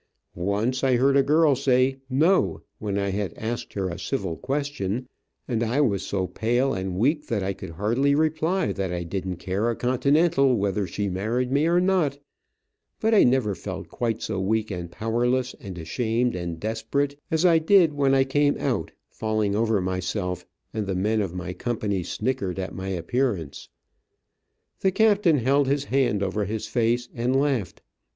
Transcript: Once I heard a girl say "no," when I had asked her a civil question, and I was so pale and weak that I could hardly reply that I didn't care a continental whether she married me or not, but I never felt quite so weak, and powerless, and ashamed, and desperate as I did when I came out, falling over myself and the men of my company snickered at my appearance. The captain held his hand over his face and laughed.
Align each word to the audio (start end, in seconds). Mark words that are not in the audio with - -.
Once 0.33 0.83
I 0.83 0.95
heard 0.95 1.15
a 1.15 1.21
girl 1.21 1.55
say 1.55 1.97
"no," 2.09 2.63
when 2.79 2.97
I 2.97 3.09
had 3.09 3.35
asked 3.35 3.73
her 3.73 3.87
a 3.87 3.99
civil 3.99 4.35
question, 4.35 5.07
and 5.47 5.61
I 5.61 5.79
was 5.79 6.01
so 6.01 6.25
pale 6.25 6.73
and 6.73 6.95
weak 6.95 7.27
that 7.27 7.43
I 7.43 7.53
could 7.53 7.69
hardly 7.69 8.15
reply 8.15 8.71
that 8.71 8.91
I 8.91 9.03
didn't 9.03 9.35
care 9.35 9.69
a 9.69 9.75
continental 9.75 10.55
whether 10.57 10.87
she 10.87 11.07
married 11.07 11.51
me 11.51 11.67
or 11.67 11.79
not, 11.79 12.17
but 12.99 13.13
I 13.13 13.23
never 13.23 13.53
felt 13.53 13.89
quite 13.89 14.23
so 14.23 14.39
weak, 14.39 14.71
and 14.71 14.89
powerless, 14.89 15.53
and 15.59 15.77
ashamed, 15.77 16.35
and 16.35 16.59
desperate 16.59 17.19
as 17.29 17.45
I 17.45 17.59
did 17.59 17.93
when 17.93 18.15
I 18.15 18.23
came 18.23 18.57
out, 18.57 18.89
falling 19.11 19.55
over 19.55 19.79
myself 19.81 20.47
and 20.73 20.87
the 20.87 20.95
men 20.95 21.21
of 21.21 21.35
my 21.35 21.53
company 21.53 22.01
snickered 22.01 22.57
at 22.57 22.73
my 22.73 22.87
appearance. 22.87 23.69
The 24.79 24.91
captain 24.91 25.37
held 25.37 25.67
his 25.67 25.83
hand 25.83 26.23
over 26.23 26.45
his 26.45 26.65
face 26.65 27.07
and 27.13 27.35
laughed. 27.35 27.83